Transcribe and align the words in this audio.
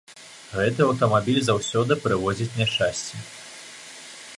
Гэты 0.59 0.81
аўтамабіль 0.85 1.41
заўсёды 1.49 1.99
прывозіць 2.07 2.51
няшчасце. 2.55 3.23